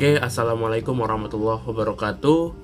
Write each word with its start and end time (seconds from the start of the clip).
Oke, 0.00 0.16
assalamualaikum 0.16 0.96
warahmatullahi 0.96 1.60
wabarakatuh. 1.60 2.56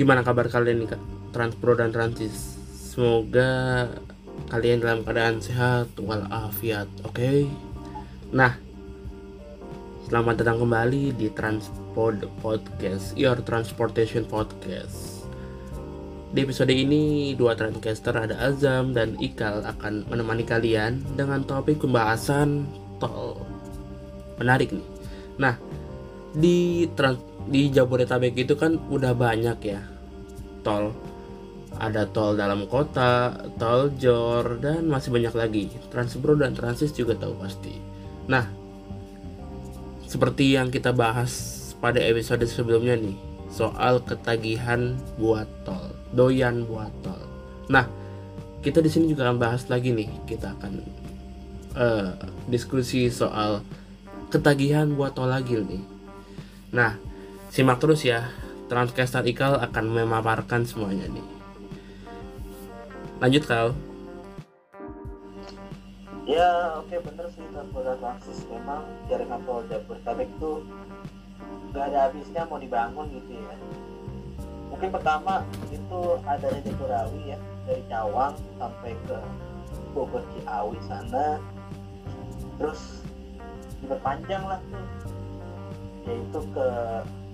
Gimana 0.00 0.24
kabar 0.24 0.48
kalian 0.48 0.80
nih, 0.80 0.96
Kak? 0.96 1.02
Transpro 1.36 1.76
dan 1.76 1.92
Transis. 1.92 2.56
Semoga 2.72 3.92
kalian 4.48 4.80
dalam 4.80 5.04
keadaan 5.04 5.44
sehat 5.44 5.92
walafiat. 6.00 6.88
Oke. 7.04 7.44
Nah, 8.32 8.56
selamat 10.08 10.40
datang 10.40 10.64
kembali 10.64 11.12
di 11.12 11.28
Transpod 11.28 12.24
Podcast, 12.40 13.12
Your 13.12 13.44
Transportation 13.44 14.24
Podcast. 14.24 15.28
Di 16.32 16.40
episode 16.40 16.72
ini, 16.72 17.36
dua 17.36 17.52
transcaster 17.52 18.16
ada 18.16 18.40
Azam 18.40 18.96
dan 18.96 19.20
Ikal 19.20 19.60
akan 19.60 20.08
menemani 20.08 20.48
kalian 20.48 21.04
dengan 21.20 21.44
topik 21.44 21.84
pembahasan 21.84 22.64
tol. 22.96 23.44
Menarik 24.40 24.72
nih. 24.72 24.88
Nah, 25.40 25.56
di 26.32 26.88
di 27.48 27.62
Jabodetabek 27.68 28.34
itu 28.38 28.54
kan 28.56 28.78
udah 28.88 29.12
banyak 29.12 29.58
ya 29.64 29.80
tol. 30.62 30.94
Ada 31.72 32.04
tol 32.12 32.36
dalam 32.36 32.68
kota, 32.68 33.32
tol 33.56 33.90
jor, 33.96 34.60
dan 34.60 34.86
masih 34.86 35.08
banyak 35.10 35.34
lagi. 35.34 35.64
Transbro 35.88 36.36
dan 36.36 36.52
Transis 36.52 36.92
juga 36.92 37.16
tahu 37.16 37.32
pasti. 37.40 37.72
Nah, 38.28 38.44
seperti 40.04 40.52
yang 40.52 40.68
kita 40.68 40.92
bahas 40.92 41.32
pada 41.80 41.98
episode 41.98 42.44
sebelumnya 42.44 42.94
nih, 43.00 43.16
soal 43.48 44.04
ketagihan 44.04 44.94
buat 45.16 45.48
tol 45.64 45.92
doyan 46.12 46.68
buat 46.68 46.92
tol. 47.00 47.24
Nah, 47.72 47.88
kita 48.60 48.84
di 48.84 48.92
sini 48.92 49.10
juga 49.10 49.26
akan 49.28 49.40
bahas 49.40 49.66
lagi 49.66 49.90
nih. 49.90 50.08
Kita 50.28 50.54
akan 50.60 50.72
uh, 51.74 52.12
diskusi 52.46 53.08
soal 53.08 53.64
ketagihan 54.28 54.92
buat 54.92 55.16
tol 55.16 55.32
lagi 55.32 55.56
nih. 55.56 55.91
Nah, 56.72 56.96
simak 57.52 57.78
terus 57.78 58.02
ya. 58.02 58.32
Transcaster 58.72 59.20
Ikal 59.28 59.60
akan 59.60 59.92
memaparkan 59.92 60.64
semuanya 60.64 61.04
nih. 61.12 61.26
Lanjut 63.20 63.44
kal. 63.44 63.76
Ya 66.24 66.80
oke 66.80 66.88
okay, 66.88 66.98
bener 67.04 67.28
sih 67.34 67.44
Transportasi 67.52 68.00
Transis 68.00 68.40
memang 68.48 68.88
jaringan 69.10 69.44
tol 69.44 69.60
Jabodetabek 69.68 70.32
itu 70.32 70.64
nggak 71.74 71.84
ada 71.92 71.98
habisnya 72.08 72.42
mau 72.46 72.56
dibangun 72.62 73.10
gitu 73.10 73.32
ya 73.36 73.56
mungkin 74.68 74.88
pertama 74.92 75.44
itu 75.68 76.00
ada 76.24 76.46
di 76.52 76.60
Jagorawi 76.64 77.20
ya 77.34 77.38
dari 77.68 77.82
Cawang 77.90 78.36
sampai 78.56 78.92
ke 79.04 79.18
Bogor 79.92 80.24
Ciawi 80.32 80.78
sana 80.88 81.36
terus 82.56 83.04
diperpanjang 83.82 84.46
lah 84.46 84.60
tuh 84.70 84.86
yaitu 86.06 86.40
ke 86.52 86.66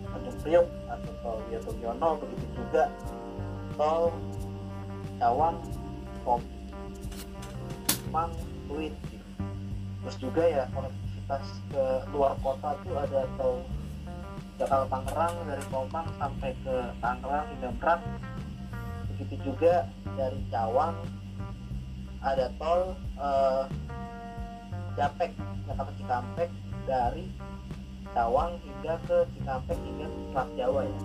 Tanjung 0.08 0.38
Priok 0.44 0.66
atau 0.88 1.12
tol 1.22 1.38
Wiyoto 1.48 2.08
begitu 2.24 2.46
juga 2.56 2.84
tol 3.76 4.12
Cawang 5.18 5.56
Komang 6.24 6.42
gitu. 8.68 9.16
terus 10.04 10.16
juga 10.20 10.42
ya 10.44 10.64
konektivitas 10.72 11.44
ke 11.72 11.84
luar 12.12 12.36
kota 12.44 12.76
tuh 12.84 12.96
ada 12.96 13.24
tol 13.36 13.64
Jakarta 14.58 14.86
Tangerang 14.90 15.34
dari 15.46 15.64
Tomang 15.70 16.06
sampai 16.18 16.50
ke 16.66 16.76
Tangerang 16.98 17.46
hingga 17.54 17.70
Merak 17.78 18.00
begitu 19.14 19.34
juga 19.52 19.86
dari 20.16 20.40
Cawang 20.50 20.96
ada 22.18 22.50
tol 22.58 22.98
uh, 23.18 23.64
Japek 24.98 25.30
Jakarta 25.66 25.92
Cikampek 25.94 26.50
dari 26.88 27.30
Cawang 28.16 28.56
hingga 28.64 28.94
ke 29.04 29.18
Cikampek 29.36 29.78
hingga 29.84 30.06
Trans 30.32 30.52
Jawa 30.56 30.80
ya. 30.84 31.00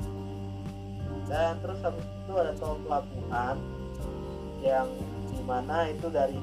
Dan 1.28 1.54
terus 1.64 1.80
habis 1.84 2.06
itu 2.06 2.34
ada 2.36 2.54
tol 2.60 2.76
pelabuhan 2.84 3.58
yang 4.64 4.88
di 5.32 5.42
mana 5.44 5.92
itu 5.92 6.08
dari 6.12 6.40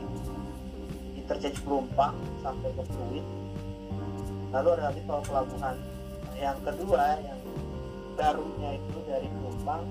interchange 1.16 1.60
Pelumpang 1.64 2.16
sampai 2.44 2.70
ke 2.74 2.82
Pluit. 2.88 3.26
Lalu 4.50 4.68
ada 4.76 4.82
lagi 4.92 5.02
tol 5.04 5.22
pelabuhan. 5.24 5.76
Yang 6.40 6.58
kedua 6.64 7.20
yang 7.20 7.40
barunya 8.16 8.70
itu 8.80 8.98
dari 9.04 9.28
Pelumpang 9.28 9.84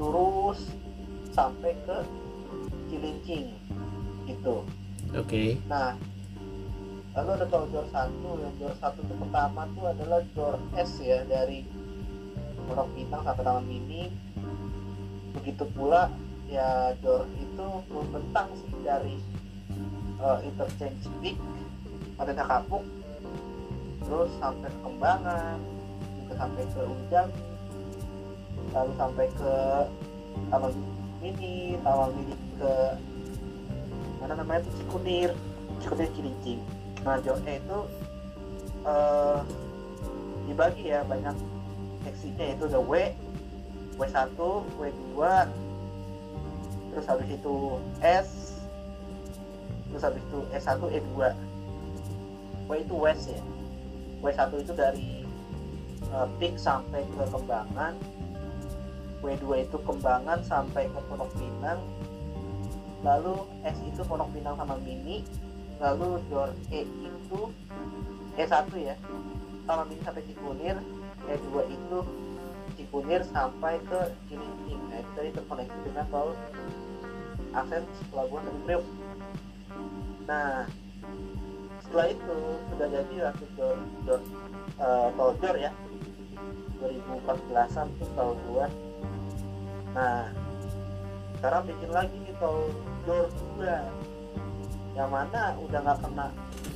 lurus 0.00 0.68
sampai 1.32 1.76
ke 1.84 1.96
Cilincing 2.90 3.56
gitu. 4.28 4.64
Oke. 5.12 5.28
Okay. 5.28 5.48
nah 5.68 5.96
lalu 7.12 7.28
ada 7.36 7.46
tol 7.52 7.68
jor 7.68 7.84
satu 7.92 8.40
yang 8.40 8.54
jor 8.56 8.72
satu 8.80 9.04
itu 9.04 9.14
pertama 9.20 9.68
itu 9.68 9.82
adalah 9.84 10.20
jor 10.32 10.56
S 10.80 10.96
ya 11.04 11.20
dari 11.28 11.60
Pondok 12.64 12.88
Pinang 12.96 13.22
sampai 13.26 13.44
Taman 13.44 13.64
Mini. 13.68 14.08
Begitu 15.36 15.64
pula 15.76 16.08
ya 16.48 16.96
jor 17.04 17.28
itu 17.36 17.66
membentang 17.92 18.48
sih 18.56 18.72
dari 18.80 19.16
uh, 20.24 20.40
interchange 20.40 21.04
Big 21.20 21.36
pada 22.16 22.32
Kapuk 22.32 22.84
terus 24.02 24.32
sampai 24.40 24.68
ke 24.68 24.78
Kembangan 24.84 25.58
juga 26.16 26.34
sampai 26.36 26.64
ke 26.64 26.80
Ujang 26.80 27.28
lalu 28.72 28.92
sampai 28.96 29.26
ke 29.36 29.54
Taman 30.48 30.72
Mini 31.20 31.76
Taman 31.84 32.10
Mini 32.16 32.34
ke 32.56 32.72
mana 34.20 34.32
namanya 34.38 34.64
itu 34.64 34.70
Cikunir 34.80 35.30
Cikunir 35.80 36.08
Cilincing 36.16 36.60
Jogja 37.02 37.52
itu 37.58 37.78
uh, 38.86 39.42
dibagi 40.46 40.94
ya 40.94 41.02
banyak 41.06 41.34
seksinya 42.06 42.46
itu 42.54 42.64
ada 42.70 42.80
W 42.82 42.92
W1 43.98 44.38
W2 44.78 45.18
terus 46.92 47.06
habis 47.08 47.28
itu 47.30 47.54
S 48.02 48.28
terus 49.92 50.02
habis 50.02 50.22
itu 50.24 50.38
S1 50.56 50.80
E2 50.80 51.12
W 52.68 52.70
itu 52.80 52.94
West 52.96 53.28
ya 53.28 53.42
W1 54.24 54.50
itu 54.62 54.72
dari 54.72 55.10
uh, 56.12 56.26
Pik 56.40 56.56
sampai 56.56 57.04
ke 57.04 57.22
Kembangan 57.28 57.94
W2 59.22 59.68
itu 59.68 59.76
Kembangan 59.84 60.40
sampai 60.42 60.88
ke 60.88 60.98
Pondok 61.06 61.30
Pinang 61.36 61.80
lalu 63.04 63.44
S 63.62 63.76
itu 63.84 64.00
Pondok 64.04 64.32
Pinang 64.32 64.56
sama 64.56 64.76
Mini 64.80 65.22
lalu 65.82 66.22
Dor 66.30 66.54
E 66.70 66.86
itu 66.86 67.40
E1 68.38 68.70
ya. 68.78 68.94
Sama 69.66 69.82
Mini 69.86 70.02
sampai 70.06 70.22
Cikunir 70.26 70.78
E2 71.26 71.50
itu 71.70 71.98
Cikunir 72.78 73.22
sampai 73.34 73.82
ke 73.90 74.00
Cilincing. 74.30 74.80
Nah 74.88 74.98
itu 75.02 75.10
tadi 75.18 75.30
terkoneksi 75.34 75.78
dengan 75.86 76.06
tol 76.08 76.34
akses 77.52 77.84
pelabuhan 78.08 78.48
dari 78.48 78.60
Priok 78.64 78.84
nah 80.22 80.64
setelah 81.82 82.06
itu 82.14 82.38
sudah 82.70 82.88
jadi 82.88 83.14
waktu 83.26 83.46
jor, 83.58 83.76
jor, 84.06 84.20
uh, 84.78 85.10
tol 85.18 85.34
jor 85.42 85.56
ya. 85.58 85.74
2014an 86.78 87.86
tuh 87.98 88.08
tol 88.16 88.32
buat 88.48 88.70
nah 89.92 90.30
sekarang 91.36 91.68
bikin 91.68 91.90
lagi 91.90 92.16
nih 92.22 92.34
tol 92.38 92.70
jor 93.04 93.26
juga 93.34 93.90
yang 94.92 95.08
mana 95.08 95.56
udah 95.56 95.78
nggak 95.80 95.98
kena 96.04 96.26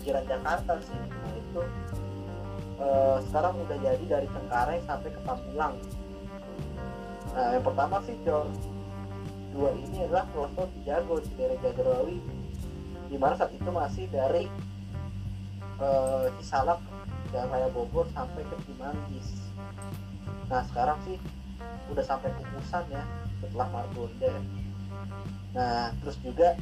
pikiran 0.01 0.25
Jakarta 0.25 0.73
sih 0.81 0.97
nah 0.97 1.33
itu 1.37 1.63
uh, 2.81 3.17
sekarang 3.29 3.55
udah 3.61 3.77
jadi 3.81 4.05
dari 4.09 4.29
Cengkareng 4.33 4.83
sampai 4.89 5.11
ke 5.13 5.21
Pamulang 5.25 5.75
nah 7.37 7.49
yang 7.53 7.65
pertama 7.65 8.01
sih 8.09 8.17
jor 8.25 8.49
dua 9.53 9.71
ini 9.77 10.05
adalah 10.05 10.25
Kloso 10.33 10.69
Jago 10.85 11.17
di 11.21 11.33
daerah 11.37 11.59
Jagorawi 11.61 12.19
di 13.07 13.17
mana 13.17 13.35
saat 13.39 13.53
itu 13.55 13.71
masih 13.71 14.05
dari 14.11 14.51
uh, 15.81 16.29
Cisalak 16.41 16.81
Jalan 17.35 17.49
Raya 17.51 17.69
Bogor 17.75 18.07
sampai 18.15 18.43
ke 18.47 18.57
Cimanggis. 18.67 19.51
Nah 20.47 20.63
sekarang 20.71 20.99
sih 21.07 21.19
udah 21.91 22.05
sampai 22.07 22.31
ke 22.35 22.43
ya 22.91 23.03
setelah 23.43 23.67
Margonda. 23.71 24.33
Nah 25.55 25.91
terus 26.03 26.17
juga 26.23 26.55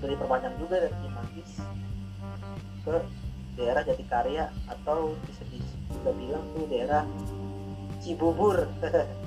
dari 0.00 0.14
perpanjang 0.18 0.54
juga 0.60 0.84
dari 0.84 0.96
Cimanggis 1.00 1.50
ke 2.84 2.96
daerah 3.54 3.82
Jatikarya 3.86 4.44
atau 4.68 5.16
bisa 5.24 5.42
juga 5.92 6.10
bilang 6.16 6.44
tuh 6.52 6.64
daerah 6.68 7.04
Cibubur. 8.02 8.68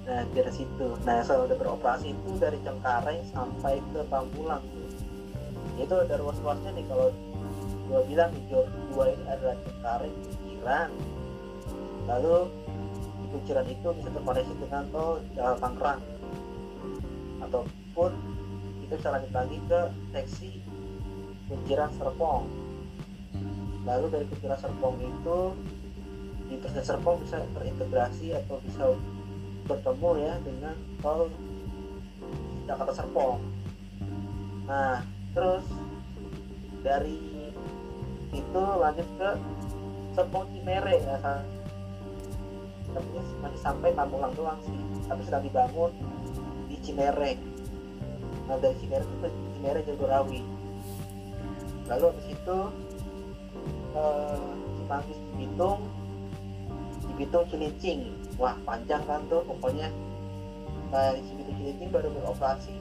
Nah 0.00 0.26
daerah 0.34 0.50
situ. 0.50 0.98
Nah 1.06 1.22
udah 1.22 1.54
beroperasi 1.54 2.10
itu 2.10 2.30
dari 2.34 2.58
Cengkareng 2.66 3.22
sampai 3.30 3.78
ke 3.94 4.02
Pamulang 4.10 4.64
itu 5.80 5.94
ada 5.96 6.14
ruas-ruasnya 6.20 6.76
nih 6.76 6.84
kalau 6.88 7.08
gue 7.88 8.00
bilang 8.06 8.30
di 8.36 8.40
jor 8.52 8.68
dua 8.92 9.10
ini 9.10 9.24
adalah 9.26 9.56
Cengkareng 9.64 10.14
kunciran 10.14 10.88
lalu 12.04 12.36
di 13.16 13.26
kunciran 13.32 13.66
itu 13.66 13.88
bisa 13.96 14.08
terkoneksi 14.12 14.54
dengan 14.60 14.84
tol 14.92 15.12
Jalan 15.32 15.56
Tangerang 15.58 16.00
ataupun 17.40 18.10
itu 18.90 18.98
bisa 18.98 19.14
lanjut 19.14 19.30
lagi 19.30 19.56
ke 19.70 19.80
seksi 20.10 20.50
kunciran 21.46 21.94
Serpong. 21.94 22.42
Lalu 23.86 24.06
dari 24.10 24.26
Kejura 24.26 24.58
Serpong 24.58 24.98
itu 24.98 25.38
di 26.50 26.58
Presiden 26.58 26.82
Serpong 26.82 27.22
bisa 27.22 27.38
terintegrasi 27.54 28.34
atau 28.34 28.58
bisa 28.66 28.90
bertemu 29.70 30.10
ya 30.18 30.34
dengan 30.42 30.74
tol 30.98 31.30
Jakarta 32.66 32.98
Serpong. 32.98 33.38
Nah 34.66 35.06
terus 35.38 35.62
dari 36.82 37.54
itu 38.34 38.62
lanjut 38.82 39.06
ke 39.06 39.30
Serpong 40.18 40.50
Cinere 40.50 40.98
ya 40.98 41.46
tapi 42.90 43.06
masih 43.38 43.60
sampai 43.62 43.94
Pamulang 43.94 44.34
doang 44.34 44.58
sih 44.66 44.82
tapi 45.06 45.22
sedang 45.22 45.46
dibangun 45.46 45.94
di 46.66 46.74
Cinere 46.82 47.38
nah 48.50 48.58
dari 48.58 48.74
Cinere 48.82 49.06
itu 49.06 49.16
ke 49.22 49.28
Cinere 49.54 49.80
Jagorawi 49.86 50.42
lalu 51.86 52.04
habis 52.10 52.26
itu 52.34 52.58
eh, 53.94 54.50
Cimanggis 54.74 55.18
Cibitung 55.30 55.78
Cibitung 57.20 57.44
Cilincing. 57.52 58.00
Wah 58.40 58.56
panjang 58.64 59.04
kan 59.04 59.20
tuh 59.28 59.44
pokoknya. 59.44 59.92
Nah, 60.88 61.12
di 61.12 61.20
Cibitung 61.28 61.56
Cilincing 61.60 61.92
baru 61.92 62.08
beroperasi. 62.16 62.72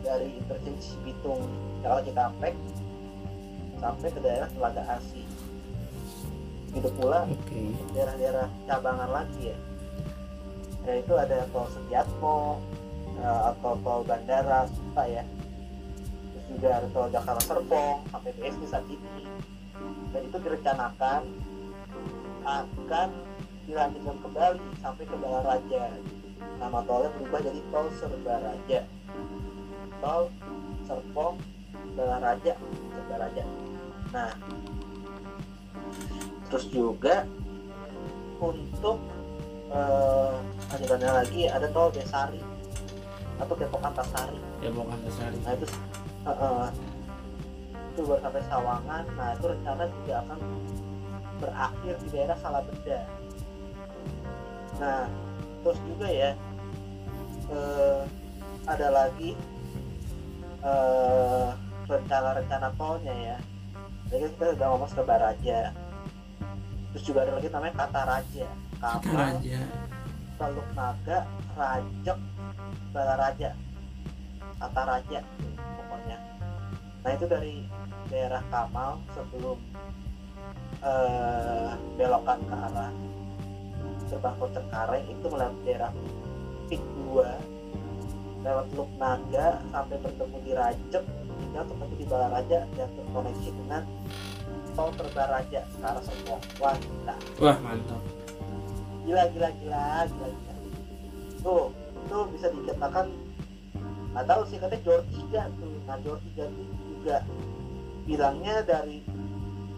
Dari 0.00 0.32
interchange 0.32 0.80
Cibitung 0.96 1.44
Jakarta 1.84 2.08
Cikampek 2.08 2.54
sampai 3.76 4.08
ke 4.08 4.20
daerah 4.24 4.48
Telaga 4.48 4.96
Asih 4.96 5.28
begitu 6.70 6.86
pula 7.02 7.26
oke. 7.26 7.62
daerah-daerah 7.92 8.46
cabangan 8.64 9.10
lagi 9.10 9.50
ya. 9.50 9.58
Yaitu 10.86 11.12
ada 11.18 11.44
tol 11.50 11.66
Setiatmo 11.66 12.62
eh, 13.20 13.40
atau 13.54 13.76
tol 13.84 14.02
Bandara 14.08 14.66
Suta 14.72 15.04
ya. 15.06 15.24
Terus 16.32 16.46
juga 16.50 16.68
ada 16.80 16.88
tol 16.90 17.08
Jakarta 17.12 17.42
Serpong 17.44 17.98
sampai 18.10 18.30
BSD 18.40 18.62
saat 18.66 18.86
ini 18.88 19.28
dan 20.10 20.20
itu 20.26 20.36
direncanakan 20.42 21.22
akan 22.44 23.08
dilanjutkan 23.68 24.16
kembali 24.24 24.66
sampai 24.82 25.04
ke 25.06 25.16
Balaraja. 25.16 25.82
Nama 26.60 26.78
tolnya 26.84 27.10
berubah 27.16 27.40
jadi 27.44 27.60
tol 27.70 27.86
Serbaraja. 27.96 28.80
Tol 30.00 30.22
Serpong 30.88 31.36
Balaraja 31.94 32.52
Serbaraja. 32.96 33.44
Nah 34.10 34.32
terus 36.50 36.66
juga 36.66 37.22
untuk 38.42 38.98
eh, 39.70 40.34
lanjutannya 40.74 41.10
lagi 41.22 41.40
ada 41.46 41.66
tol 41.70 41.94
Desari 41.94 42.42
atau 43.40 43.54
Depok 43.56 43.82
Antasari 43.82 44.40
Depok 44.60 44.86
Antasari 44.92 45.38
nah 45.42 45.52
itu 45.56 45.66
eh, 46.28 46.30
eh, 46.30 46.68
itu 47.90 48.06
baru 48.06 48.20
sampai 48.22 48.42
Sawangan. 48.46 49.04
Nah 49.18 49.28
itu 49.34 49.44
rencana 49.50 49.84
juga 49.90 50.14
akan 50.24 50.38
berakhir 51.40 51.94
di 52.00 52.08
daerah 52.14 52.36
Salabenda. 52.38 53.00
Nah 54.78 55.04
terus 55.60 55.78
juga 55.84 56.08
ya 56.08 56.30
eh, 57.50 58.00
ada 58.64 58.88
lagi 58.88 59.30
eh, 60.62 61.48
rencana-rencana 61.90 62.68
tolnya 62.78 63.14
ya. 63.18 63.36
Jadi 64.10 64.26
kita 64.34 64.56
udah 64.58 64.66
ngomong 64.74 64.90
ke 64.90 65.02
Baraja. 65.04 65.58
Terus 66.90 67.04
juga 67.06 67.22
ada 67.22 67.38
lagi 67.38 67.46
namanya 67.54 67.86
Kata 67.86 68.02
Raja 68.02 68.46
Kata 68.82 68.98
kapal 68.98 69.14
Raja 69.14 69.62
Teluk 70.34 70.68
Naga 70.74 71.18
Rajek 72.90 73.06
Balaraja. 73.06 73.50
Kata 74.58 74.82
Raja 74.82 75.20
pokoknya. 75.78 76.18
Nah 77.06 77.10
itu 77.14 77.24
dari 77.30 77.54
daerah 78.10 78.42
Kamal 78.50 78.98
sebelum 79.14 79.58
eh, 80.82 81.70
belokan 81.94 82.38
ke 82.50 82.54
arah 82.54 82.92
gerbang 84.10 84.34
tol 84.42 84.50
Cengkareng 84.50 85.06
itu 85.06 85.26
melewati 85.30 85.62
daerah 85.62 85.92
Pik 86.66 86.82
2 87.14 88.42
lewat 88.42 88.66
Teluk 88.74 88.90
Naga 88.98 89.62
sampai 89.70 89.96
bertemu 90.02 90.36
di 90.42 90.52
Rajek. 90.52 91.04
Hingga 91.40 91.62
ketemu 91.66 91.94
di 91.94 92.06
Balaraja 92.10 92.58
dan 92.74 92.88
terkoneksi 92.90 93.50
dengan 93.54 93.82
tol 94.74 94.90
Terbaraja 94.98 95.60
ke 95.62 95.78
arah 95.78 96.02
Serpong 96.02 96.42
wah 96.58 96.74
gila 96.74 97.14
wah 97.38 97.56
mantap. 97.62 98.02
Gila 99.06 99.24
gila 99.30 99.48
gila 99.62 99.86
gila 100.10 100.26
gila. 100.26 100.54
Tuh 101.40 101.72
tuh 102.10 102.26
bisa 102.34 102.50
dikatakan 102.50 103.06
nggak 104.10 104.26
tahu 104.26 104.42
sih 104.50 104.58
katanya 104.58 104.82
Jor 104.82 105.00
3 105.06 105.46
tuh. 105.62 105.74
Nah 105.86 105.96
Jor 106.02 106.18
3 106.34 106.50
itu 106.50 106.62
juga 106.98 107.22
bilangnya 108.04 108.66
dari 108.66 109.06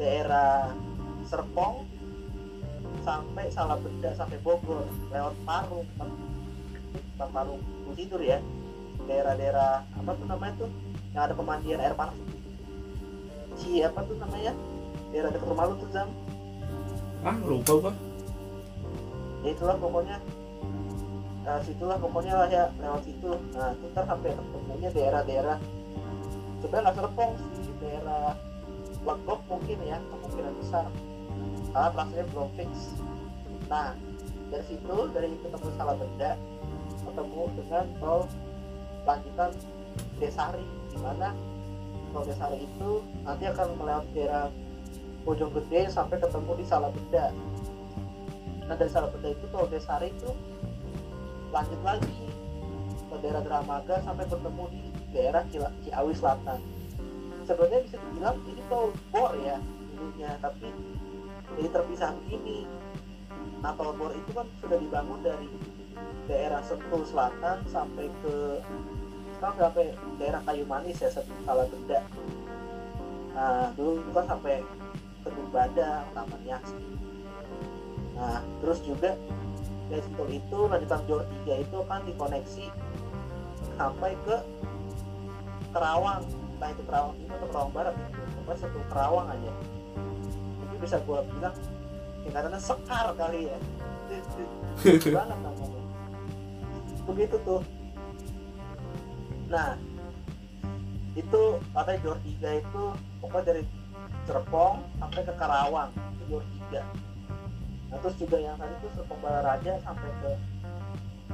daerah 0.01 0.73
Serpong 1.29 1.85
sampai 3.05 3.53
Salabenda 3.53 4.11
sampai 4.17 4.41
Bogor 4.41 4.89
lewat 5.13 5.37
Parung 5.45 5.85
bukan 5.93 6.09
Parung. 7.31 7.63
Tidur 7.93 8.25
ya. 8.25 8.41
Daerah-daerah 9.05 9.85
apa 9.85 10.11
tuh 10.17 10.25
namanya 10.25 10.65
tuh 10.65 10.71
yang 11.13 11.29
ada 11.29 11.35
pemandian 11.37 11.77
air 11.77 11.93
panas. 11.93 12.17
Ci 13.61 13.85
apa 13.85 14.01
tuh 14.09 14.17
namanya? 14.17 14.57
Daerah 15.13 15.29
dekat 15.29 15.45
rumah 15.45 15.69
lu 15.69 15.77
tuh 15.77 15.93
Zam. 15.93 16.09
Ah 17.21 17.37
lupa 17.45 17.73
gua. 17.77 17.93
Ya 19.45 19.53
itulah 19.53 19.77
pokoknya 19.77 20.17
nah, 21.43 21.59
situlah 21.63 21.99
pokoknya 21.99 22.35
lah 22.39 22.49
ya 22.49 22.65
lewat 22.79 23.03
situ. 23.03 23.33
Nah 23.55 23.75
itu 23.75 23.85
ntar 23.91 24.05
sampai 24.07 24.31
ketemunya 24.39 24.89
daerah-daerah 24.95 25.59
sebenarnya 26.63 26.83
nggak 26.87 26.97
serpong 27.03 27.33
sih 27.35 27.75
daerah 27.83 28.39
legok 29.03 29.41
mungkin 29.51 29.79
ya 29.83 29.99
kemungkinan 29.99 30.55
besar. 30.63 30.87
Karena 31.73 31.89
rasanya 31.91 32.25
belum 32.31 32.49
fix. 32.55 32.71
Nah 33.67 33.99
dari 34.53 34.65
situ 34.71 34.97
dari 35.11 35.29
ketemu 35.43 35.69
salah 35.75 35.97
benda 35.99 36.33
ketemu 37.03 37.43
dengan 37.59 37.85
tol 37.99 38.21
lanjutan 39.03 39.51
Desari. 40.23 40.65
Di 40.95 40.99
mana 41.03 41.35
tol 42.15 42.23
Desari 42.23 42.63
itu 42.63 42.91
nanti 43.27 43.45
akan 43.51 43.67
melewati 43.77 44.11
daerah 44.15 44.47
Bojonggede 45.23 45.87
sampai 45.91 46.19
ketemu 46.19 46.51
di 46.59 46.65
Salabenda. 46.67 47.35
Nah 48.71 48.75
dari 48.79 48.91
Salabenda 48.91 49.29
itu 49.35 49.45
tol 49.51 49.67
Desari 49.67 50.15
itu 50.15 50.31
lanjut 51.53 51.81
lagi 51.85 52.21
ke 53.13 53.15
daerah 53.21 53.45
Dramaga 53.45 54.01
sampai 54.01 54.25
bertemu 54.25 54.65
di 54.73 54.83
daerah 55.13 55.45
Ciawi 55.53 56.15
Selatan. 56.17 56.61
Sebenarnya 57.45 57.81
bisa 57.85 57.97
dibilang 58.01 58.37
ini 58.49 58.63
tol 58.73 58.89
bor 59.13 59.37
ya 59.45 59.61
dulunya 59.93 60.35
tapi 60.41 60.67
jadi 61.55 61.69
terpisah 61.71 62.11
begini 62.25 62.67
nah 63.63 63.71
tol 63.79 63.95
bor 63.95 64.11
itu 64.11 64.31
kan 64.35 64.47
sudah 64.59 64.79
dibangun 64.81 65.23
dari 65.23 65.47
daerah 66.27 66.59
Sentul 66.67 67.07
Selatan 67.07 67.63
sampai 67.71 68.11
ke 68.23 68.35
sekarang 69.39 69.57
sampai 69.59 69.85
daerah 70.19 70.41
Kayu 70.43 70.65
Manis 70.67 70.99
ya 70.99 71.11
salah 71.15 71.67
benda 71.71 72.01
nah 73.37 73.71
dulu 73.79 74.03
kan 74.11 74.27
sampai 74.27 74.63
Kedung 75.23 75.51
Badang, 75.55 76.03
Taman 76.15 76.43
Yaksi 76.43 76.83
nah 78.19 78.43
terus 78.59 78.83
juga 78.83 79.15
Sentul 80.01 80.29
itu 80.33 80.59
lanjutan 80.71 81.01
Jor 81.05 81.23
3 81.45 81.65
itu 81.69 81.79
kan 81.85 82.01
dikoneksi 82.09 82.65
sampai 83.77 84.17
ke 84.25 84.37
Kerawang. 85.73 86.25
Entah 86.57 86.69
itu 86.73 86.83
Kerawang 86.89 87.13
Timur 87.21 87.37
atau 87.37 87.49
Kerawang 87.53 87.73
Barat 87.77 87.95
ya. 87.99 88.07
pokoknya 88.41 88.59
satu 88.65 88.79
Kerawang 88.89 89.27
aja. 89.29 89.53
Itu 90.65 90.75
bisa 90.81 90.97
gua 91.05 91.21
bilang 91.29 91.57
tingkatannya 92.25 92.61
sekar 92.63 93.07
kali 93.19 93.41
ya. 93.53 93.59
Banget 95.19 95.39
namanya. 95.45 95.83
Begitu 97.05 97.37
tuh. 97.45 97.61
Nah 99.53 99.77
itu 101.13 101.41
katanya 101.77 101.99
Jor 102.01 102.19
3 102.25 102.63
itu 102.65 102.85
pokoknya 103.21 103.45
dari 103.53 103.63
Serpong 104.25 104.81
sampai 104.97 105.23
ke 105.27 105.35
Karawang 105.37 105.91
itu 105.93 106.23
Jor 106.33 106.45
3 106.73 107.12
nah 107.93 107.99
terus 108.01 108.17
juga 108.17 108.41
yang 108.41 108.57
tadi 108.57 108.75
tuh 108.81 108.91
Serpong 108.97 109.21
Balaraja 109.21 109.73
sampai 109.85 110.11
ke 110.25 110.33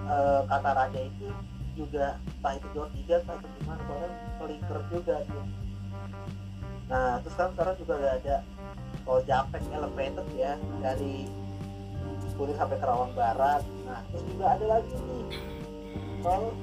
eh, 0.03 0.41
Kata 0.51 0.71
Raja 0.75 1.01
itu 1.07 1.31
juga 1.79 2.19
entah 2.19 2.53
itu 2.59 2.67
Jor 2.75 2.91
3 2.91 3.23
entah 3.23 3.37
itu 3.39 3.49
gimana 3.63 3.81
soalnya 3.87 4.11
melingkar 4.43 4.81
juga 4.91 5.17
tuh 5.23 5.45
nah 6.89 7.21
terus 7.23 7.37
kan 7.39 7.49
sekarang 7.55 7.77
juga 7.79 7.95
gak 8.03 8.15
ada 8.27 8.37
tol 9.07 9.21
Japek 9.23 9.63
elevated 9.71 10.27
ya 10.35 10.59
dari 10.83 11.31
Kuning 12.39 12.55
sampai 12.55 12.79
Kerawang 12.79 13.13
Barat. 13.19 13.67
Nah 13.83 13.99
terus 14.15 14.23
juga 14.31 14.55
ada 14.55 14.65
lagi 14.79 14.95
nih 14.95 15.25
tol 16.23 16.55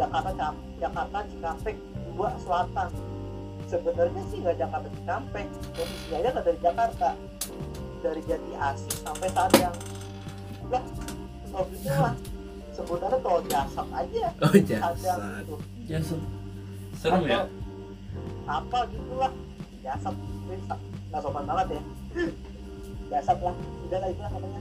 Jakarta 0.00 0.30
Cam 0.32 0.54
Jakarta 0.80 1.18
Cikampek 1.28 1.76
dua 2.16 2.28
Selatan. 2.40 2.88
Sebenarnya 3.68 4.22
sih 4.32 4.40
nggak 4.40 4.56
Jakarta 4.56 4.88
Cikampek 4.96 5.46
posisinya 5.76 6.16
aja 6.24 6.28
nggak 6.32 6.46
dari 6.48 6.58
Jakarta 6.64 7.08
dari 8.04 8.20
Jati 8.28 8.52
Asih 8.60 8.92
sampai 9.00 9.28
Sadang 9.32 9.76
lah 10.68 10.84
tol 11.48 11.64
itu 11.72 11.88
lah 11.88 12.14
sebenarnya 12.76 13.18
tol 13.24 13.40
jasad 13.48 13.88
aja. 13.88 14.26
Oh 14.44 14.52
Sadang 14.52 14.96
jasa 15.00 15.26
itu 15.40 15.56
jasa 15.88 16.16
serem 17.00 17.24
ya? 17.24 17.48
apa 18.44 18.78
gitulah 18.92 19.32
jasad. 19.80 20.14
Nggak 21.08 21.20
sopan 21.24 21.44
banget 21.48 21.80
ya. 21.80 21.82
Dasar 23.08 23.36
lah 23.40 23.56
udah 23.88 23.98
lah 24.04 24.08
itulah 24.12 24.30
katanya 24.36 24.60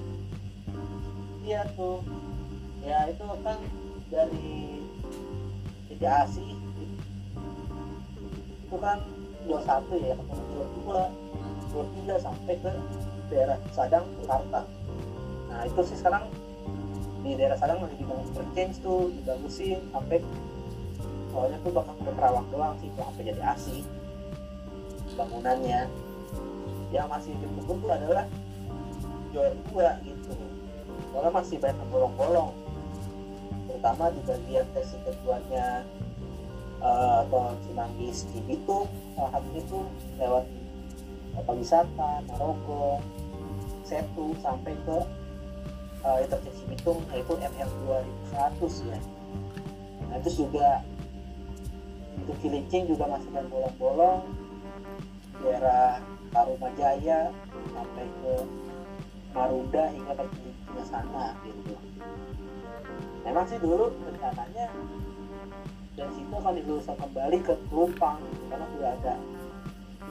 iya 1.43 1.61
tuh. 1.75 1.99
Ya 2.83 2.99
itu 3.11 3.23
kan 3.43 3.57
dari 4.07 4.83
titik 5.91 6.07
asi 6.07 6.47
itu 8.63 8.75
kan 8.79 8.99
dua 9.43 9.59
satu 9.67 9.95
ya 9.99 10.15
ketemu 10.15 10.43
dua 10.51 10.65
dua 10.79 11.01
dua 11.71 11.83
tiga 11.95 12.15
sampai 12.19 12.55
ke 12.59 12.71
daerah 13.31 13.57
Sadang 13.71 14.05
Jakarta. 14.23 14.67
Nah 15.51 15.61
itu 15.67 15.81
sih 15.85 15.97
sekarang 15.99 16.27
di 17.23 17.37
daerah 17.39 17.57
Sadang 17.59 17.79
masih 17.83 17.97
dibangun 17.99 18.25
interchange 18.31 18.75
tuh 18.83 19.11
dibagusin 19.21 19.79
sampai 19.91 20.19
soalnya 21.33 21.57
tuh 21.65 21.71
bakal 21.73 21.95
ke 21.97 22.11
Kerawang 22.13 22.47
doang 22.53 22.75
sih 22.83 22.89
tuh 22.93 23.03
sampai 23.07 23.23
jadi 23.31 23.41
asi 23.43 23.77
bangunannya. 25.13 25.81
Yang 26.93 27.07
masih 27.09 27.33
ditunggu 27.41 27.73
tuh 27.81 27.89
adalah 27.89 28.25
Jor 29.33 29.49
2 29.73 30.05
gitu. 30.05 30.33
Soalnya 31.09 31.31
masih 31.33 31.57
banyak 31.57 31.87
bolong-bolong 31.89 32.53
terutama 33.83 34.15
di 34.15 34.21
bagian 34.23 34.63
sesi 34.71 34.95
keduanya 35.03 35.83
uh, 36.79 37.27
tol 37.27 37.51
Cimanggis 37.67 38.23
Cibitung 38.31 38.87
salah 39.11 39.31
satunya 39.35 39.61
tuh 39.67 39.83
lewat 40.21 40.45
kota 41.33 41.51
wisata 41.57 42.11
Marogo 42.29 43.01
Setu 43.83 44.31
sampai 44.39 44.73
ke 44.87 44.97
uh, 46.05 46.17
interchange 46.21 46.57
Cibitung 46.61 47.01
yaitu 47.11 47.33
MR 47.35 47.69
2100 48.31 48.89
ya. 48.89 48.99
Nah 50.09 50.15
itu 50.21 50.45
juga 50.45 50.81
untuk 52.23 52.37
Cilincing 52.39 52.87
juga 52.87 53.09
masih 53.09 53.29
banyak 53.33 53.49
bolong-bolong 53.51 54.21
daerah 55.43 55.99
Tarumajaya 56.31 57.29
sampai 57.73 58.05
ke 58.07 58.33
Maruda 59.33 59.83
hingga 59.89 60.13
ke 60.23 60.81
sana 60.85 61.33
gitu. 61.43 61.75
Memang 63.25 63.45
sih 63.49 63.57
dulu 63.57 63.89
rencananya 64.05 64.69
dan 65.93 66.09
situ 66.17 66.33
akan 66.33 66.53
diluruskan 66.57 66.97
kembali 66.97 67.37
ke 67.45 67.53
gitu, 67.53 68.43
karena 68.49 68.65
sudah 68.73 68.91
ada 68.97 69.13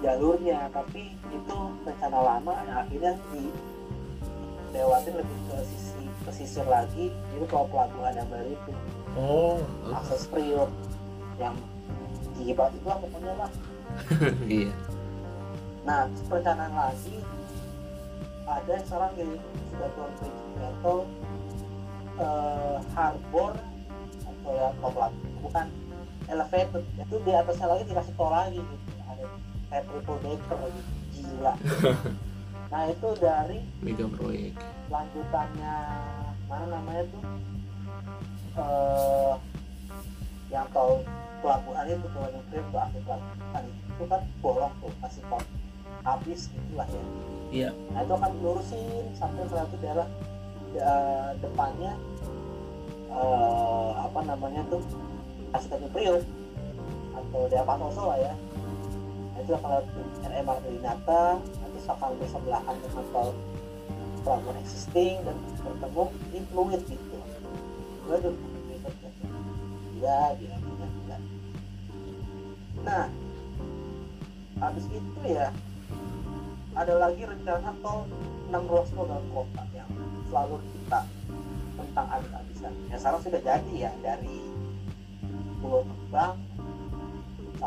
jalurnya 0.03 0.67
tapi 0.75 1.15
itu 1.31 1.57
rencana 1.87 2.19
lama 2.19 2.53
yang 2.67 2.79
akhirnya 2.83 3.13
dilewatin 4.71 5.15
lebih 5.15 5.39
ke 5.49 5.57
sisi 5.71 6.05
pesisir 6.27 6.67
lagi 6.67 7.15
itu 7.15 7.45
kalau 7.47 7.67
pelabuhan 7.71 8.15
yang 8.19 8.29
baru 8.31 8.51
itu. 8.51 8.73
Oh 9.15 9.63
akses 9.95 10.27
priok 10.27 10.71
yang 11.39 11.55
digibat 12.37 12.75
itu 12.75 12.87
lah 12.87 12.99
pokoknya 12.99 13.33
lah 13.39 13.51
iya. 14.61 14.73
Nah 15.87 16.07
perencanaan 16.27 16.75
lagi 16.75 17.17
ada 18.47 18.71
yang 18.71 18.85
sekarang 18.85 19.13
di 19.17 19.25
sudah 19.73 19.91
ke 19.95 20.05
atau 20.61 20.97
uh, 22.21 22.77
harbor 22.93 23.53
atau 24.27 24.53
ya 24.53 24.69
bukan 25.41 25.67
elevated 26.29 26.85
itu 26.99 27.15
di 27.23 27.33
atasnya 27.35 27.67
lagi 27.71 27.83
dikasih 27.89 28.15
tol 28.15 28.31
lagi 28.31 28.61
gitu 28.61 28.92
kayak 29.73 29.89
triple 29.89 30.19
decker 30.21 30.59
gitu 30.69 30.93
gila. 31.17 31.55
Nah 32.73 32.89
itu 32.89 33.09
dari 33.21 33.61
mega 33.85 34.09
proyek. 34.09 34.57
lanjutannya 34.89 35.77
mana 36.49 36.65
namanya 36.73 37.05
tuh? 37.05 37.25
Eh 38.57 39.33
yang 40.49 40.65
tol 40.73 41.05
pelabuhan 41.45 41.85
itu 41.85 42.09
tuh 42.09 42.33
yang 42.33 42.45
krim 42.49 42.65
tuh 42.73 42.81
akhir 42.81 43.01
pelabuhan 43.05 43.65
itu 43.69 44.05
kan 44.09 44.23
bolong 44.41 44.73
tuh 44.81 44.93
kasih 45.05 45.25
tol 45.29 45.45
habis 46.01 46.49
gitulah 46.49 46.89
ya. 46.89 47.05
Iya. 47.53 47.71
Nah 47.93 48.01
itu 48.09 48.13
akan 48.17 48.33
lurusin 48.41 49.05
sampai 49.21 49.45
ke 49.45 49.53
satu 49.53 49.77
daerah. 49.85 50.09
Eh, 50.73 51.31
depannya 51.45 51.93
eh, 53.13 53.91
apa 54.01 54.21
namanya 54.25 54.65
tuh? 54.73 54.81
Kasih 55.53 55.69
tadi 55.77 55.89
Priok 55.93 56.25
atau 57.13 57.41
daerah 57.53 57.69
Patoso 57.69 58.09
lah 58.09 58.17
ya 58.17 58.33
itu 59.41 59.53
akan 59.57 59.69
lewat 59.81 59.87
RMR 60.29 60.59
Nata 60.85 61.25
nanti 61.41 61.79
akan 61.89 62.11
bersebelahan 62.21 62.77
dengan 62.85 63.05
tol 63.11 63.31
pelabuhan 64.23 64.57
existing 64.63 65.25
dan 65.27 65.35
bertemu 65.63 66.05
di 66.31 66.39
fluid 66.53 66.83
gitu. 66.87 67.19
Waduh 68.07 68.35
ribet 68.83 68.95
ya 70.03 70.35
ya 70.43 70.57
gila 70.59 70.87
gila 70.91 71.17
nah 72.83 73.07
habis 74.59 74.87
itu 74.91 75.21
ya 75.23 75.55
ada 76.75 76.95
lagi 76.99 77.23
rencana 77.23 77.71
tol 77.79 78.11
6 78.51 78.71
ruas 78.71 78.89
tol 78.91 79.07
dalam 79.07 79.27
kota 79.31 79.63
yang 79.77 79.91
selalu 80.27 80.59
kita 80.75 81.01
tentang 81.79 82.07
habis-habisan 82.11 82.73
ya 82.91 82.97
sekarang 82.99 83.21
sudah 83.23 83.43
jadi 83.43 83.75
ya 83.75 83.93
dari 84.03 84.39
Pulau 85.63 85.87
Kembang 85.87 86.35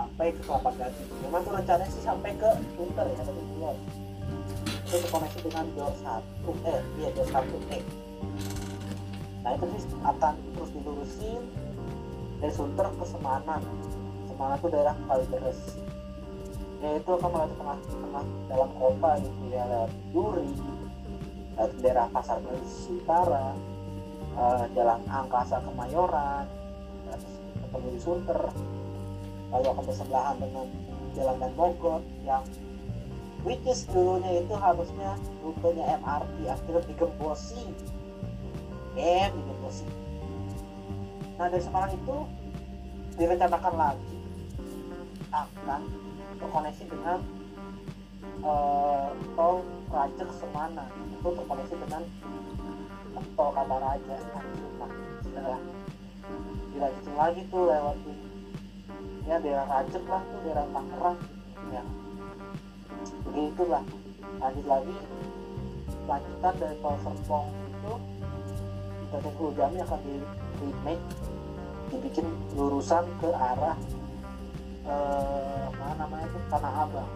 sampai 0.06 0.28
ke 0.30 0.42
Kelapa 0.46 0.72
Gading 0.78 1.10
memang 1.26 1.42
tuh 1.42 1.54
rencananya 1.58 1.90
sih 1.90 2.04
sampai 2.06 2.32
ke 2.38 2.50
Sunter 2.78 3.06
ya 3.10 3.22
tapi 3.26 3.42
belum 3.58 3.78
itu 4.86 4.96
terkoneksi 5.02 5.40
dengan 5.42 5.66
Jor 5.74 5.94
1 5.98 6.70
eh 6.70 6.82
iya 7.02 7.10
Jor 7.18 7.28
1 7.34 7.74
E 7.74 7.80
nah 9.42 9.50
itu 9.58 9.66
sih 9.74 9.84
akan 10.06 10.34
terus 10.54 10.70
dilurusin 10.78 11.42
dari 12.40 12.54
Sunter 12.54 12.88
ke 12.94 13.06
Semanan. 13.08 13.62
Semanan 14.30 14.56
itu 14.60 14.68
daerah 14.70 14.96
Kalideres. 15.08 15.60
Ya 16.84 16.90
itu 17.00 17.10
akan 17.10 17.30
melewati 17.32 17.56
tengah 17.58 17.78
tengah 17.82 18.26
dalam 18.52 18.70
kota 18.78 19.10
gitu 19.24 19.44
ya 19.50 19.64
lewat 19.66 19.92
Duri 20.12 20.54
lewat 21.56 21.72
daerah 21.82 22.06
Pasar 22.12 22.38
Belis 22.44 22.92
Utara 22.92 23.56
eh, 24.36 24.64
Jalan 24.76 25.02
Angkasa 25.08 25.64
Kemayoran 25.64 26.46
terus 27.08 27.26
ketemu 27.64 27.88
di 27.90 28.00
Sunter 28.04 28.40
lalu 29.56 29.68
akan 29.72 29.84
bersebelahan 29.88 30.36
dengan 30.44 30.68
Jalan 31.16 31.36
Dan 31.40 31.52
Bogor 31.56 32.04
yang 32.28 32.44
which 33.48 33.64
is 33.64 33.88
dulunya 33.88 34.44
itu 34.44 34.52
harusnya 34.52 35.16
rutenya 35.40 35.96
MRT 36.04 36.36
akhirnya 36.44 36.84
digembosi. 36.92 37.64
Eh 39.00 39.32
digembosi. 39.32 39.88
Nah 41.40 41.48
dari 41.48 41.64
Semarang 41.64 41.96
itu 41.96 42.16
direncanakan 43.16 43.74
lagi 43.80 44.18
akan 45.32 45.82
terkoneksi 46.36 46.84
dengan 46.92 47.20
eh, 48.44 49.08
tol 49.40 49.64
Rajek 49.88 50.30
Semana. 50.36 50.84
Itu 51.16 51.28
terkoneksi 51.32 51.76
dengan 51.80 52.04
tol 53.36 53.52
Kataraja 53.56 54.16
nah 54.36 54.44
sudah 55.24 55.60
dilanjutin 56.76 57.16
lagi 57.16 57.42
tuh 57.48 57.64
lewatin 57.68 58.25
ya 59.26 59.42
daerah 59.42 59.66
Rajek 59.66 60.06
lah 60.06 60.22
tuh 60.30 60.40
daerah 60.46 60.66
Tangerang. 60.70 61.20
Ya. 61.74 61.84
Begitulah. 63.26 63.84
Lanjut 64.38 64.66
lagi. 64.70 64.96
Lanjutan 66.06 66.54
dari 66.62 66.76
tol 66.86 66.98
Serpong 67.02 67.48
itu 67.50 67.94
Tete 69.10 69.30
Jami 69.34 69.78
akan 69.82 70.00
di 70.06 70.16
remake. 70.62 71.06
Dibikin 71.90 72.28
lurusan 72.54 73.06
ke 73.22 73.30
arah 73.34 73.78
eh, 74.86 75.66
mana 75.74 75.94
namanya 76.06 76.26
itu? 76.30 76.40
Tanah 76.50 76.74
Abang. 76.86 77.12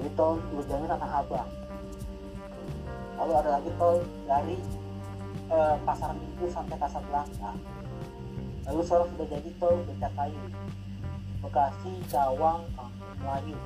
Jadi 0.00 0.08
tol 0.16 0.40
Jami 0.64 0.84
Tanah 0.88 1.10
Abang. 1.20 1.48
Lalu 3.20 3.32
ada 3.36 3.50
lagi 3.60 3.70
tol 3.76 4.00
dari 4.24 4.56
eh, 5.52 5.76
Pasar 5.84 6.16
Minggu 6.16 6.48
sampai 6.48 6.76
Casablanca 6.80 7.52
lalu 8.62 8.80
sekarang 8.86 9.08
sudah 9.14 9.26
jadi 9.26 9.50
tol 9.58 9.76
Becakayu 9.90 10.42
Bekasi 11.42 11.92
Cawang 12.08 12.62
Kampung 12.78 13.14
Melayu. 13.20 13.58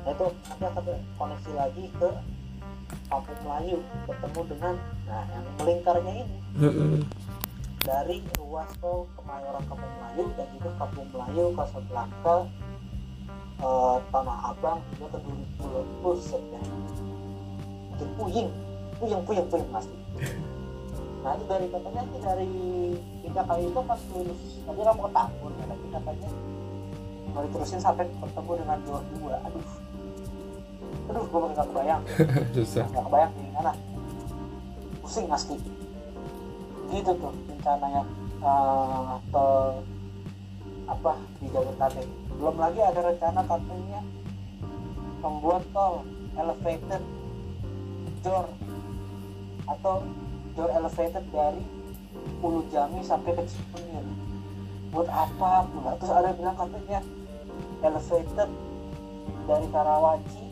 Nah 0.00 0.10
itu 0.12 0.26
nanti 0.28 0.64
akan 0.64 0.84
koneksi 1.16 1.50
lagi 1.56 1.84
ke 1.96 2.08
Kampung 3.08 3.40
Melayu. 3.42 3.78
Bertemu 4.04 4.40
dengan 4.46 4.74
nah 5.08 5.24
yang 5.32 5.46
melingkarnya 5.58 6.12
ini. 6.22 6.36
Dari 7.80 8.20
ruas 8.36 8.70
tol 8.78 9.08
Kemayoran 9.16 9.64
Kampung 9.64 9.92
Melayu 9.98 10.24
dan 10.36 10.46
juga 10.52 10.70
Kampung 10.76 11.08
Melayu 11.10 11.44
Casablanca 11.56 12.36
eh, 13.64 13.96
Tanah 14.12 14.38
Abang 14.52 14.84
hingga 14.92 15.08
ke 15.08 15.18
Duri 15.24 15.44
Pulau 15.56 15.82
Buset 16.04 16.44
ya 16.52 16.60
makin 18.00 18.16
puyeng 18.16 18.48
puyeng 18.96 19.20
puyeng 19.28 19.46
puyeng 19.52 19.68
pasti 19.68 19.96
nah 21.20 21.36
itu 21.36 21.44
dari 21.44 21.68
katanya 21.68 22.00
sih 22.08 22.20
dari 22.24 22.52
tiga 23.20 23.42
kali 23.44 23.68
itu 23.68 23.80
pas 23.84 24.00
lulus 24.08 24.40
tadi 24.64 24.80
kamu 24.80 25.00
ke 25.04 25.10
Tambun 25.12 25.52
ya 25.52 25.64
tapi 25.68 25.86
katanya 25.92 26.28
mau 27.30 27.42
diterusin 27.46 27.80
sampai 27.80 28.06
bertemu 28.18 28.52
dengan 28.60 28.78
dua 28.86 29.00
dua. 29.16 29.34
Aduh. 29.46 29.66
Aduh 31.10 31.24
gue 31.26 31.40
nggak 31.54 31.66
kebayang. 31.70 32.02
Susah. 32.56 32.86
Nggak 32.90 33.04
kebayang 33.06 33.32
di 33.34 33.50
mana 33.54 33.72
pusing 35.02 35.26
asli 35.30 35.56
gitu 36.90 37.10
tuh 37.14 37.32
rencananya. 37.46 38.02
Uh, 38.40 39.20
tol 39.28 39.84
apa 40.88 41.12
di 41.38 41.46
Jabodetabek. 41.52 42.08
Belum 42.40 42.56
lagi 42.56 42.80
ada 42.80 43.00
rencana 43.04 43.40
katanya 43.44 44.00
membuat 45.20 45.62
tol 45.76 46.08
elevated 46.40 47.02
jor 48.24 48.48
atau 49.68 50.02
jor 50.56 50.70
elevated 50.72 51.24
dari 51.30 51.62
Ulu 52.40 52.64
Jami 52.72 53.04
sampai 53.04 53.36
ke 53.36 53.44
Cikunir. 53.44 54.04
Buat 54.90 55.08
apa 55.12 55.68
pula? 55.70 55.92
Terus 56.00 56.12
ada 56.12 56.30
bilang 56.34 56.56
katanya 56.56 56.98
elevated 57.80 58.50
dari 59.48 59.66
Karawaci 59.72 60.44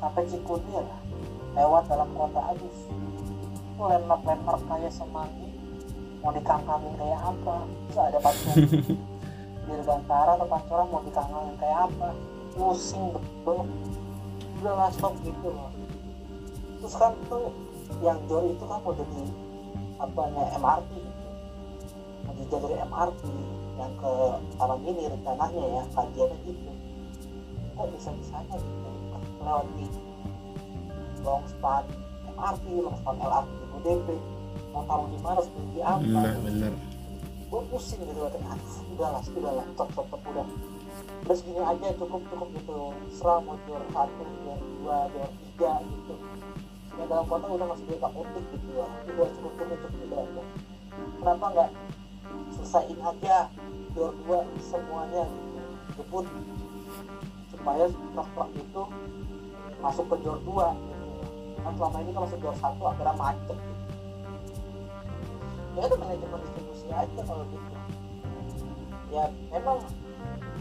sampai 0.00 0.24
Cikunir 0.26 0.86
lewat 1.54 1.82
dalam 1.90 2.08
kota 2.14 2.40
Adis 2.54 2.76
itu 3.80 3.82
landmark 3.88 4.22
landmark 4.28 4.62
kayak 4.68 4.92
Semanggi 4.92 5.50
mau 6.20 6.32
dikangkangin 6.36 6.92
kayak 7.00 7.20
apa? 7.24 7.56
Terus 7.64 7.96
ada 7.96 8.18
patung 8.20 8.56
Dirgantara 9.70 10.30
atau 10.36 10.48
Pancoran 10.48 10.86
mau 10.92 11.00
dikangkangin 11.00 11.56
kayak 11.56 11.78
apa? 11.88 12.08
Pusing 12.52 13.04
betul. 13.16 13.64
Udah 14.60 14.74
lah 14.76 14.88
stop 14.92 15.16
gitu 15.24 15.48
loh. 15.48 15.72
Terus 16.80 16.94
kan 17.00 17.16
tuh 17.32 17.56
yang 18.04 18.20
jor 18.28 18.44
itu 18.44 18.64
kan 18.68 18.78
mau 18.84 18.92
jadi 18.92 19.20
apanya 19.96 20.42
MRT 20.60 20.90
gitu. 20.92 21.28
Mau 22.28 22.32
jadi 22.36 22.76
MRT 22.84 23.22
yang 23.80 23.92
ke 23.96 24.12
Taman 24.60 24.78
Mini 24.84 25.08
rencananya 25.08 25.64
ya 25.64 25.82
kajiannya 25.96 26.36
gitu. 26.44 26.72
Kok 27.74 27.86
bisa 27.96 28.10
bisanya 28.12 28.56
gitu 28.60 28.90
melewati 29.40 29.86
long 31.24 31.44
span 31.48 31.84
MRT 32.36 32.64
long 32.84 32.96
span 33.00 33.16
LRT 33.16 33.50
UDP 33.80 34.08
mau 34.70 34.84
taruh 34.84 35.08
di 35.08 35.18
mana 35.24 35.40
seperti 35.40 35.78
apa? 35.80 36.04
Nah 36.04 36.36
bener 36.44 36.72
gue 37.50 37.62
pusing 37.66 37.98
gitu 38.06 38.20
katanya 38.30 38.54
ah, 38.54 38.58
udah 38.94 39.08
lah 39.10 39.22
stop 39.74 39.88
stop 39.90 40.06
stop 40.06 40.22
udah 40.22 40.46
terus 41.26 41.42
gini 41.42 41.58
aja 41.58 41.86
cukup 41.98 42.22
cukup 42.30 42.48
gitu. 42.54 42.94
Serah 43.10 43.42
mau 43.42 43.58
juara 43.66 43.86
satu 43.90 44.22
juara 44.22 44.62
dua 44.62 44.96
juara 45.10 45.28
tiga 45.34 45.72
gitu. 45.82 46.14
Ya 46.94 47.04
dalam 47.10 47.26
kota 47.26 47.46
udah 47.50 47.66
masih 47.74 47.84
berita 47.90 48.08
utik 48.14 48.44
gitu 48.54 48.68
ya. 48.78 48.86
Udah 48.86 49.28
cukup 49.34 49.52
cukup 49.58 49.78
cukup 49.82 50.00
udah 50.06 50.22
kenapa 51.20 51.44
nggak 51.52 51.70
selesaiin 52.54 53.00
aja 53.00 53.48
juara 53.94 54.12
dua 54.24 54.38
semuanya. 54.58 55.24
Gitu 55.26 55.50
jemput 56.00 56.26
supaya 57.52 57.84
truk-truk 57.92 58.50
itu 58.56 58.82
masuk 59.84 60.04
ke 60.08 60.16
juara 60.24 60.40
dua 60.48 60.68
kan 61.60 61.72
selama 61.76 61.96
ini 62.00 62.10
kalau 62.16 62.24
masuk 62.24 62.40
juara 62.40 62.56
satu 62.56 62.82
akhirnya 62.88 63.14
macet 63.20 63.58
ya 65.76 65.80
itu 65.86 65.96
manajemen 66.00 66.40
distribusi 66.40 66.88
aja 66.90 67.20
kalau 67.22 67.44
gitu. 67.46 67.74
Ya 69.10 69.24
memang 69.54 69.78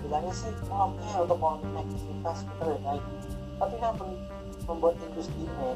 bilangnya 0.05 0.33
sih 0.35 0.51
oh, 0.69 0.91
oke 0.91 1.07
untuk 1.23 1.37
konektivitas 1.39 2.37
kita 2.45 2.63
lebih 2.67 2.83
baik. 2.83 3.03
Tapi 3.57 3.75
kan 3.79 3.91
mem- 3.97 4.23
membuat 4.69 4.95
industri 5.01 5.49
gitu 5.49 5.67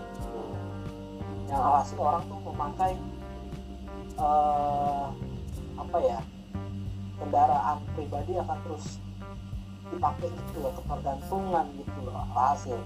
yang 1.50 1.62
alhasil 1.62 1.98
orang 1.98 2.24
tuh 2.30 2.40
memakai 2.52 2.94
eh, 4.22 5.06
apa 5.84 5.98
ya 6.00 6.20
kendaraan 7.20 7.78
pribadi 7.92 8.34
akan 8.40 8.58
terus 8.64 8.86
dipakai 9.92 10.32
gitu 10.32 10.58
loh 10.64 10.74
ketergantungan 10.80 11.66
gitu 11.76 12.00
loh 12.08 12.16
alhasil 12.32 12.80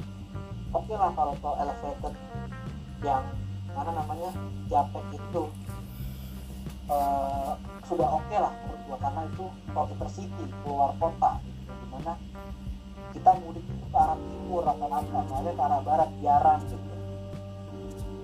oke 0.73 0.93
lah 0.97 1.13
kalau 1.13 1.33
tol 1.39 1.55
elevated 1.61 2.13
yang 3.05 3.23
mana 3.71 3.91
namanya 3.93 4.33
Japek 4.67 5.05
itu 5.13 5.43
eh, 6.89 7.51
sudah 7.85 8.07
oke 8.09 8.35
lah 8.35 8.51
menurut 8.65 8.81
gua 8.89 8.97
karena 8.97 9.21
itu 9.29 9.45
tol 9.71 9.87
intercity 9.93 10.45
keluar 10.65 10.91
kota 10.97 11.31
gitu. 11.45 11.71
di 11.71 11.87
mana 11.93 12.13
kita 13.13 13.31
mudik 13.39 13.63
itu 13.63 13.85
ke 13.87 13.97
arah 13.97 14.17
timur 14.19 14.61
rata-rata 14.65 15.19
soalnya 15.29 15.53
ke 15.53 15.63
arah 15.63 15.81
barat 15.85 16.09
jarang 16.19 16.61
gitu. 16.65 16.93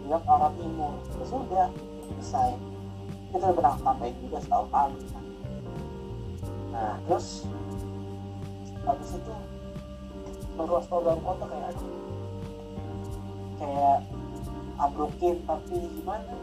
Ke 0.03 0.17
arah 0.27 0.51
timur 0.57 0.93
ya 1.15 1.25
sudah 1.29 1.67
selesai 2.09 2.72
itu 3.33 3.41
udah 3.41 3.49
pernah 3.57 3.73
tambahin 3.81 4.13
juga 4.21 4.37
setahun 4.45 4.69
lalu 4.69 4.99
kan. 5.09 5.25
nah 6.69 6.93
terus 7.09 7.49
habis 8.85 9.09
itu 9.17 9.33
ruas 10.53 10.85
tol 10.85 11.01
dalam 11.01 11.17
kota 11.25 11.49
kayak 11.49 11.73
aduh 11.73 11.97
kayak 13.57 13.99
abrokin 14.77 15.35
tapi 15.49 15.77
gimana? 15.81 16.33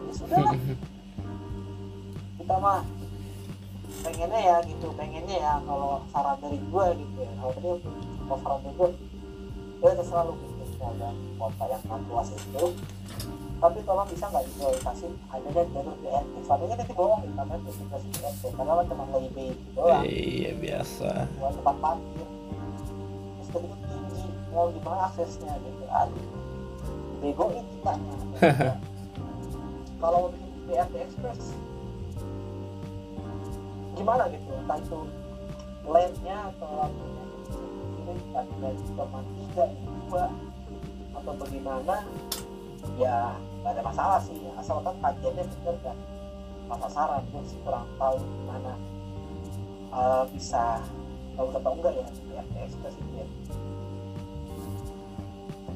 Ya 0.00 0.12
sudah 0.16 0.38
lah. 0.40 0.56
Kita 2.40 2.54
mah 2.56 2.80
pengennya 4.00 4.40
ya 4.40 4.56
gitu 4.64 4.88
pengennya 4.96 5.36
ya 5.36 5.54
kalau 5.68 6.00
saran 6.08 6.40
dari 6.40 6.56
gue 6.56 6.86
gitu 7.04 7.18
ya. 7.20 7.32
Kalau 7.36 7.52
tadi 7.52 7.68
kalau 8.24 8.38
saran 8.40 8.58
dari 8.64 8.74
gue 8.80 8.88
ya 9.80 9.92
terserah 9.92 10.24
lu 10.24 10.34
gitu. 10.40 10.62
Ada 10.80 11.08
kota 11.36 11.64
yang 11.68 12.02
luas 12.08 12.28
itu 12.32 12.64
tapi 13.60 13.78
tolong 13.84 14.08
bisa 14.08 14.24
nggak 14.32 14.44
diprioritaskan 14.48 15.12
adanya 15.28 15.62
jalur 15.76 15.96
BRT 16.00 16.32
soalnya 16.48 16.74
nanti 16.80 16.94
bohong 16.96 17.20
nih 17.20 17.32
namanya 17.36 17.60
prioritasasi 17.60 18.08
BRT 18.16 18.42
karena 18.56 18.72
kan 18.72 18.84
cuma 18.88 19.04
LIB 19.12 19.36
itu 19.52 19.68
doang. 19.76 20.02
Iya 20.08 20.50
biasa. 20.56 21.10
Buat 21.36 21.52
tempat 21.60 21.76
parkir. 21.84 22.28
Terus 23.36 23.48
tinggi. 23.84 24.24
Mau 24.56 24.66
gimana 24.72 25.02
aksesnya 25.12 25.52
gitu. 25.60 25.84
Aduh. 25.92 26.26
Begoin 27.20 27.64
kita. 27.68 27.92
Kalau 30.00 30.32
di 30.32 30.44
BRT 30.64 30.94
Express 31.04 31.52
gimana 33.92 34.24
gitu? 34.32 34.48
Entah 34.56 34.78
itu 34.80 34.98
lane-nya 35.84 36.36
atau 36.56 36.68
lampunya 36.80 37.24
ini 38.00 38.14
tadi 38.32 38.54
dari 38.64 38.80
cuma 38.88 39.20
tiga 39.36 39.64
dua 39.76 40.24
atau 41.12 41.32
bagaimana 41.36 41.96
ya 42.96 43.36
nggak 43.60 43.72
ada 43.76 43.82
masalah 43.84 44.18
sih 44.24 44.36
asalkan 44.56 44.96
kajiannya 45.00 45.44
benar 45.44 45.76
kan. 45.84 45.96
Masa 46.70 46.86
saran 46.86 47.22
gue 47.34 47.42
sih 47.50 47.58
kurang 47.66 47.86
tahu 47.98 48.16
gimana 48.22 48.72
eh, 49.90 50.24
bisa 50.30 50.78
tahu 51.34 51.50
atau 51.54 51.72
enggak 51.76 51.92
ya 51.98 52.06
di 52.08 52.32
RTS 52.34 52.72
sini 52.94 53.12
ya. 53.20 53.26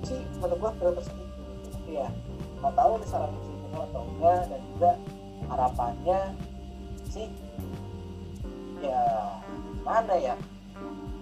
Sih 0.04 0.20
menurut 0.38 0.58
gue 0.60 0.70
prioritas 0.78 1.06
itu 1.10 1.68
tapi 1.72 1.92
ya. 1.98 2.08
Nggak 2.62 2.74
tahu 2.78 2.92
nih 3.00 3.08
saran 3.10 3.32
sih 3.42 3.54
atau 3.74 4.02
enggak 4.06 4.40
dan 4.48 4.60
juga 4.70 4.92
harapannya 5.50 6.20
sih 7.10 7.26
ya 8.82 9.02
mana 9.84 10.14
ya 10.16 10.34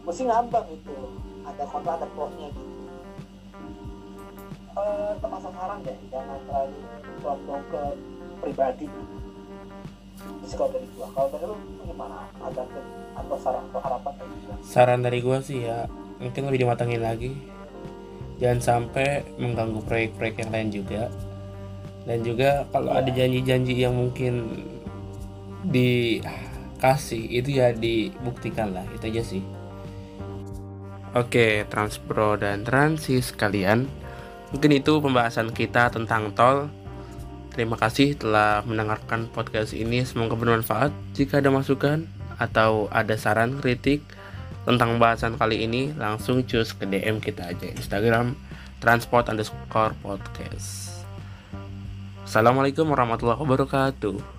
mesti 0.03 0.23
ngambang 0.27 0.67
itu 0.71 0.97
ada 1.47 1.63
kontra 1.67 1.99
ada 1.99 2.07
pro-nya 2.11 2.51
gitu 2.51 2.72
eh 4.73 5.13
termasuk 5.21 5.53
saran 5.53 5.79
deh. 5.85 5.97
Jangan 6.09 6.39
terlalu 6.49 6.81
condong 7.21 7.65
ke 7.69 7.83
pribadi. 8.41 8.87
Jadi 10.23 10.55
kalau 10.55 10.71
dari 10.71 10.87
gua 10.95 11.07
kalau 11.13 11.29
dari 11.35 11.45
lu 11.51 11.57
itu 11.59 11.83
gimana? 11.93 12.17
Ada 12.41 12.63
ke 12.67 12.81
atau 13.13 13.37
saran 13.37 13.65
atau 13.69 13.81
harapan 13.83 14.13
dari 14.17 14.35
gua 14.41 14.55
saran 14.63 15.01
dari 15.03 15.19
gua 15.21 15.39
sih 15.45 15.59
ya 15.67 15.85
mungkin 16.23 16.43
lebih 16.49 16.67
dimatangin 16.67 17.03
lagi. 17.03 17.33
Jangan 18.43 18.59
sampai 18.59 19.23
mengganggu 19.39 19.81
proyek-proyek 19.87 20.47
yang 20.47 20.51
lain 20.51 20.69
juga. 20.75 21.03
Dan 22.03 22.27
juga 22.27 22.67
kalau 22.75 22.91
ada 22.91 23.07
janji-janji 23.07 23.79
yang 23.79 23.95
mungkin 23.95 24.67
dikasih 25.63 27.23
itu 27.31 27.63
ya 27.63 27.71
dibuktikan 27.71 28.75
lah. 28.75 28.83
Itu 28.91 29.07
aja 29.07 29.23
sih. 29.23 29.43
Oke, 31.15 31.69
Transpro 31.71 32.35
dan 32.35 32.67
Transis 32.67 33.31
kalian. 33.31 33.87
Mungkin 34.53 34.71
itu 34.77 35.01
pembahasan 35.01 35.51
kita 35.51 35.89
tentang 35.89 36.37
tol. 36.37 36.69
Terima 37.53 37.77
kasih 37.77 38.17
telah 38.17 38.65
mendengarkan 38.65 39.29
podcast 39.33 39.73
ini. 39.77 40.05
Semoga 40.05 40.37
bermanfaat. 40.37 40.93
Jika 41.17 41.41
ada 41.41 41.53
masukan 41.53 42.05
atau 42.37 42.89
ada 42.93 43.17
saran 43.17 43.61
kritik 43.61 44.05
tentang 44.69 44.97
bahasan 45.01 45.37
kali 45.37 45.65
ini, 45.65 45.93
langsung 45.97 46.45
cus 46.45 46.73
ke 46.77 46.85
DM 46.89 47.21
kita 47.21 47.51
aja 47.53 47.67
Instagram 47.67 48.37
transport 48.81 49.29
underscore 49.29 49.97
podcast. 50.01 51.01
Assalamualaikum 52.25 52.89
warahmatullahi 52.89 53.41
wabarakatuh. 53.41 54.32